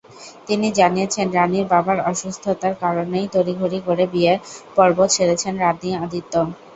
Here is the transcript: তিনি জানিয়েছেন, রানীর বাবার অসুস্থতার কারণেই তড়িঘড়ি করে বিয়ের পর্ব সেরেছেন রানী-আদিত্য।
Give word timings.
তিনি 0.47 0.67
জানিয়েছেন, 0.79 1.27
রানীর 1.31 1.65
বাবার 1.71 1.97
অসুস্থতার 2.11 2.73
কারণেই 2.83 3.25
তড়িঘড়ি 3.33 3.79
করে 3.87 4.03
বিয়ের 4.13 4.37
পর্ব 4.77 4.97
সেরেছেন 5.15 5.53
রানী-আদিত্য। 5.63 6.33